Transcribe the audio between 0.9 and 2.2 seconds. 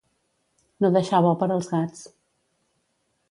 deixar bo per als gats.